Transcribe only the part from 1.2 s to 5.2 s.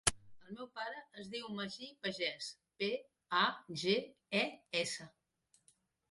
es diu Magí Pages: pe, a, ge, e, essa.